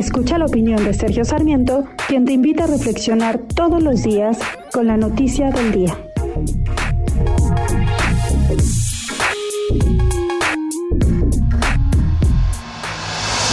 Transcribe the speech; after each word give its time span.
Escucha 0.00 0.38
la 0.38 0.46
opinión 0.46 0.82
de 0.82 0.94
Sergio 0.94 1.26
Sarmiento, 1.26 1.84
quien 2.08 2.24
te 2.24 2.32
invita 2.32 2.64
a 2.64 2.66
reflexionar 2.66 3.38
todos 3.54 3.82
los 3.82 4.02
días 4.02 4.38
con 4.72 4.86
la 4.86 4.96
noticia 4.96 5.50
del 5.50 5.72
día. 5.72 5.94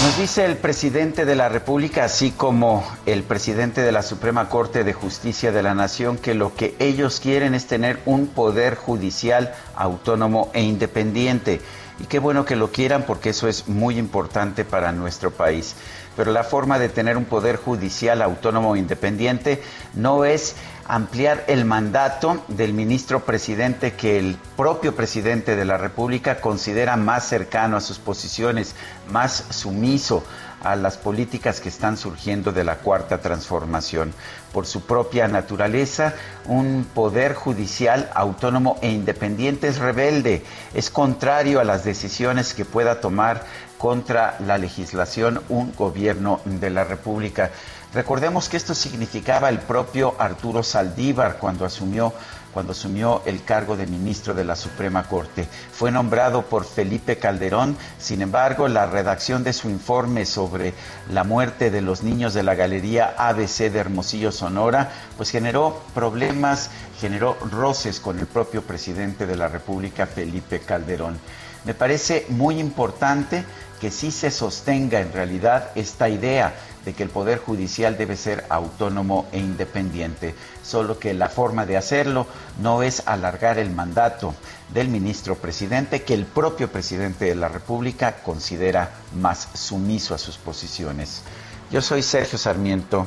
Nos 0.06 0.18
dice 0.18 0.46
el 0.46 0.56
presidente 0.56 1.26
de 1.26 1.36
la 1.36 1.50
República, 1.50 2.06
así 2.06 2.32
como 2.32 2.82
el 3.06 3.24
presidente 3.24 3.82
de 3.82 3.92
la 3.92 4.02
Suprema 4.02 4.48
Corte 4.48 4.86
de 4.86 4.94
Justicia 4.94 5.52
de 5.52 5.62
la 5.62 5.74
Nación, 5.74 6.18
que 6.18 6.34
lo 6.34 6.56
que 6.56 6.78
ellos 6.80 7.20
quieren 7.20 7.56
es 7.56 7.68
tener 7.68 8.00
un 8.06 8.26
poder 8.28 8.76
judicial 8.76 9.54
autónomo 9.76 10.50
e 10.54 10.62
independiente. 10.62 11.60
Y 12.00 12.06
qué 12.06 12.20
bueno 12.20 12.46
que 12.46 12.56
lo 12.56 12.72
quieran 12.72 13.04
porque 13.04 13.30
eso 13.30 13.48
es 13.48 13.68
muy 13.68 13.98
importante 13.98 14.66
para 14.66 14.92
nuestro 14.92 15.32
país. 15.32 15.76
Pero 16.16 16.32
la 16.32 16.44
forma 16.44 16.80
de 16.80 16.90
tener 16.90 17.18
un 17.18 17.26
poder 17.26 17.58
judicial 17.58 18.22
autónomo 18.22 18.76
e 18.76 18.80
independiente 18.80 19.62
no 19.94 20.26
es 20.26 20.56
ampliar 20.88 21.44
el 21.48 21.66
mandato 21.66 22.44
del 22.48 22.74
ministro 22.74 23.24
presidente 23.24 23.94
que 23.94 24.18
el 24.18 24.38
propio 24.56 24.96
presidente 24.96 25.56
de 25.56 25.66
la 25.66 25.78
República 25.78 26.40
considera 26.40 26.96
más 26.96 27.28
cercano 27.28 27.78
a 27.78 27.82
sus 27.82 28.00
posiciones, 28.00 28.74
más 29.12 29.46
sumiso 29.50 30.24
a 30.64 30.76
las 30.76 30.98
políticas 30.98 31.62
que 31.62 31.70
están 31.70 31.98
surgiendo 31.98 32.52
de 32.52 32.64
la 32.64 32.78
cuarta 32.78 33.20
transformación. 33.20 34.14
Por 34.54 34.66
su 34.66 34.82
propia 34.82 35.28
naturaleza, 35.28 36.14
un 36.46 36.88
poder 36.94 37.34
judicial 37.34 38.10
autónomo 38.14 38.78
e 38.82 38.90
independiente 38.90 39.68
es 39.68 39.78
rebelde, 39.78 40.44
es 40.74 40.90
contrario 40.90 41.60
a 41.60 41.64
las 41.64 41.84
decisiones 41.84 42.54
que 42.54 42.66
pueda 42.66 43.02
tomar 43.02 43.44
contra 43.78 44.38
la 44.40 44.58
legislación 44.58 45.42
un 45.50 45.74
gobierno 45.76 46.42
de 46.46 46.70
la 46.70 46.84
República. 46.84 47.52
Recordemos 47.98 48.48
que 48.48 48.58
esto 48.58 48.76
significaba 48.76 49.50
el 49.50 49.58
propio 49.58 50.14
Arturo 50.20 50.62
Saldívar 50.62 51.40
cuando 51.40 51.66
asumió 51.66 52.14
cuando 52.54 52.74
asumió 52.74 53.24
el 53.26 53.44
cargo 53.44 53.76
de 53.76 53.88
ministro 53.88 54.36
de 54.36 54.44
la 54.44 54.56
Suprema 54.56 55.08
Corte. 55.08 55.48
Fue 55.72 55.90
nombrado 55.92 56.44
por 56.44 56.64
Felipe 56.64 57.18
Calderón, 57.18 57.76
sin 57.98 58.22
embargo, 58.22 58.68
la 58.68 58.86
redacción 58.86 59.44
de 59.44 59.52
su 59.52 59.70
informe 59.72 60.26
sobre 60.26 60.76
la 61.12 61.24
muerte 61.24 61.72
de 61.72 61.82
los 61.82 62.04
niños 62.04 62.36
de 62.36 62.44
la 62.44 62.54
Galería 62.54 63.16
ABC 63.18 63.72
de 63.72 63.80
Hermosillo, 63.80 64.32
Sonora, 64.32 64.92
pues 65.18 65.32
generó 65.32 65.82
problemas, 65.96 66.70
generó 67.00 67.36
roces 67.52 68.00
con 68.00 68.20
el 68.20 68.28
propio 68.28 68.62
presidente 68.62 69.26
de 69.26 69.38
la 69.38 69.48
República, 69.48 70.06
Felipe 70.06 70.60
Calderón. 70.60 71.20
Me 71.66 71.74
parece 71.74 72.28
muy 72.30 72.60
importante 72.60 73.44
que 73.82 73.92
sí 73.92 74.12
se 74.12 74.32
sostenga 74.32 75.00
en 75.00 75.14
realidad 75.14 75.72
esta 75.76 76.10
idea 76.10 76.54
de 76.88 76.94
que 76.94 77.04
el 77.04 77.10
Poder 77.10 77.40
Judicial 77.40 77.98
debe 77.98 78.16
ser 78.16 78.46
autónomo 78.48 79.28
e 79.34 79.40
independiente, 79.40 80.34
solo 80.64 80.98
que 80.98 81.14
la 81.14 81.28
forma 81.28 81.66
de 81.66 81.76
hacerlo 81.76 82.28
no 82.62 82.82
es 82.82 83.04
alargar 83.06 83.60
el 83.60 83.72
mandato 83.72 84.34
del 84.74 84.88
ministro 84.88 85.36
presidente 85.36 86.04
que 86.04 86.14
el 86.14 86.26
propio 86.26 86.72
presidente 86.72 87.26
de 87.26 87.36
la 87.36 87.50
República 87.50 88.24
considera 88.24 88.92
más 89.14 89.50
sumiso 89.54 90.16
a 90.16 90.18
sus 90.18 90.38
posiciones. 90.38 91.24
Yo 91.72 91.82
soy 91.82 92.02
Sergio 92.02 92.38
Sarmiento 92.38 93.06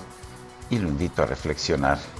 y 0.68 0.76
lo 0.76 0.86
invito 0.86 1.22
a 1.22 1.26
reflexionar. 1.26 2.19